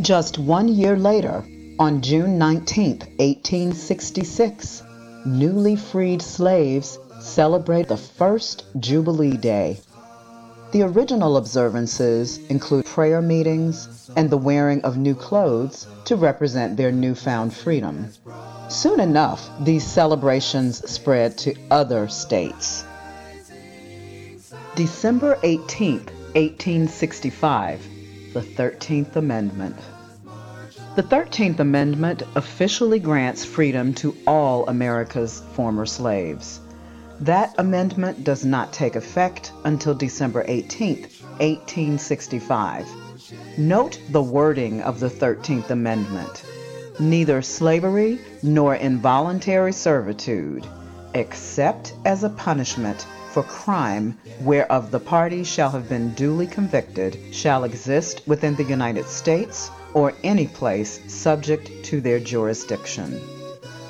[0.00, 1.44] Just one year later,
[1.78, 4.82] on June 19, 1866,
[5.26, 9.78] newly freed slaves celebrate the first Jubilee Day.
[10.72, 16.92] The original observances include prayer meetings and the wearing of new clothes to represent their
[16.92, 18.10] newfound freedom.
[18.68, 22.84] Soon enough, these celebrations spread to other states.
[24.78, 27.84] December 18, 1865,
[28.32, 29.74] the 13th Amendment.
[30.94, 36.60] The 13th Amendment officially grants freedom to all America's former slaves.
[37.18, 41.08] That amendment does not take effect until December 18,
[41.40, 42.88] 1865.
[43.58, 46.44] Note the wording of the 13th Amendment.
[47.00, 50.64] Neither slavery nor involuntary servitude
[51.14, 57.64] except as a punishment for crime whereof the party shall have been duly convicted, shall
[57.64, 63.18] exist within the United States or any place subject to their jurisdiction.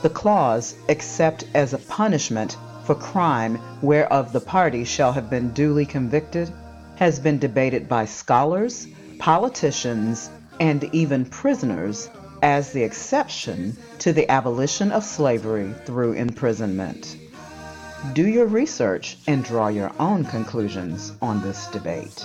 [0.03, 5.87] The clause, except as a punishment for crime whereof the party shall have been duly
[5.87, 6.53] convicted,
[6.97, 8.87] has been debated by scholars,
[9.19, 10.31] politicians,
[10.61, 12.09] and even prisoners
[12.43, 17.17] as the exception to the abolition of slavery through imprisonment.
[18.13, 22.25] Do your research and draw your own conclusions on this debate.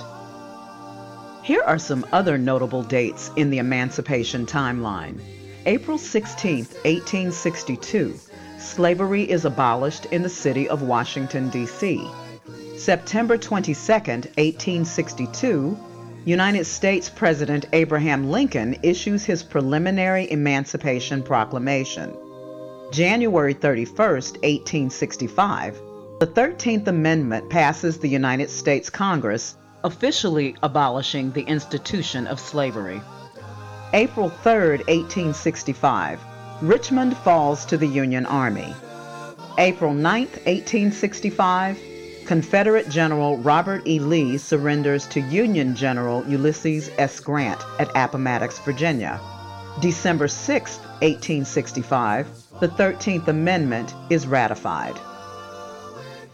[1.44, 5.20] Here are some other notable dates in the emancipation timeline.
[5.66, 8.20] April 16, 1862,
[8.60, 12.08] slavery is abolished in the city of Washington, D.C.
[12.78, 15.78] September 22, 1862,
[16.26, 22.16] United States President Abraham Lincoln issues his preliminary Emancipation Proclamation.
[22.94, 25.82] January 31, 1865,
[26.22, 33.02] the 13th Amendment passes the United States Congress, officially abolishing the institution of slavery.
[33.92, 34.54] April 3,
[34.88, 36.22] 1865,
[36.62, 38.74] Richmond falls to the Union Army.
[39.58, 41.78] April 9, 1865,
[42.26, 44.00] Confederate General Robert E.
[44.00, 47.20] Lee surrenders to Union General Ulysses S.
[47.20, 49.20] Grant at Appomattox, Virginia.
[49.82, 52.28] December 6, 1865,
[52.62, 54.96] the 13th Amendment is ratified.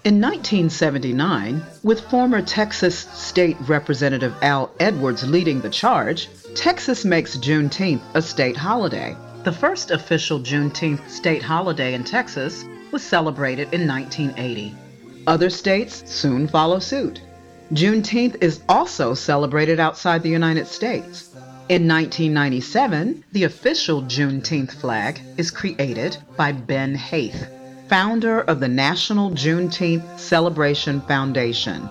[0.04, 8.02] In 1979, with former Texas State Representative Al Edwards leading the charge, Texas makes Juneteenth
[8.14, 9.16] a state holiday.
[9.44, 14.74] The first official Juneteenth state holiday in Texas was celebrated in 1980.
[15.30, 17.22] Other states soon follow suit.
[17.72, 21.30] Juneteenth is also celebrated outside the United States.
[21.70, 27.46] In 1997, the official Juneteenth flag is created by Ben Haith,
[27.88, 31.88] founder of the National Juneteenth Celebration Foundation.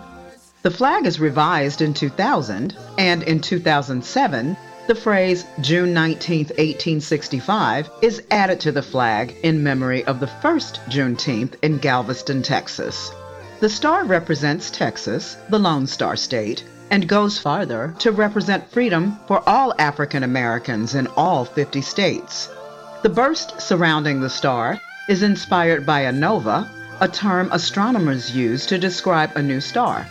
[0.62, 4.56] The flag is revised in 2000, and in 2007,
[4.88, 10.80] the phrase June 19, 1865 is added to the flag in memory of the first
[10.88, 13.12] Juneteenth in Galveston, Texas.
[13.60, 16.62] The star represents Texas, the Lone Star State,
[16.92, 22.48] and goes farther to represent freedom for all African Americans in all 50 states.
[23.02, 24.78] The burst surrounding the star
[25.08, 26.70] is inspired by a nova,
[27.00, 30.06] a term astronomers use to describe a new star.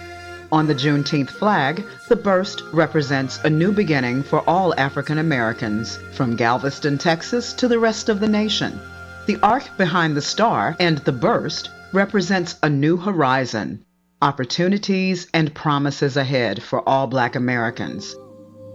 [0.52, 6.36] On the Juneteenth flag, the burst represents a new beginning for all African Americans, from
[6.36, 8.78] Galveston, Texas to the rest of the nation.
[9.26, 13.82] The arc behind the star and the burst represents a new horizon,
[14.22, 18.14] opportunities, and promises ahead for all Black Americans.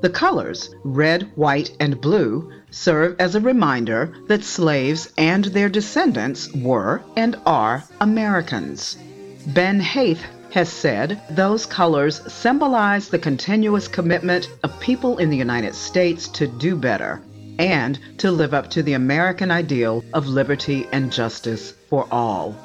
[0.01, 6.51] The colors, red, white, and blue, serve as a reminder that slaves and their descendants
[6.55, 8.97] were and are Americans.
[9.49, 10.23] Ben Haith
[10.53, 16.47] has said those colors symbolize the continuous commitment of people in the United States to
[16.47, 17.21] do better
[17.59, 22.57] and to live up to the American ideal of liberty and justice for all.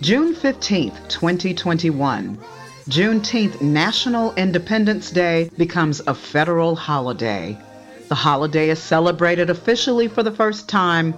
[0.00, 2.38] June 15, 2021.
[2.88, 7.58] Juneteenth National Independence Day becomes a federal holiday.
[8.06, 11.14] The holiday is celebrated officially for the first time